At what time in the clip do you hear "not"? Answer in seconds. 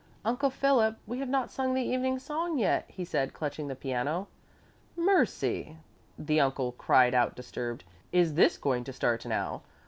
1.29-1.51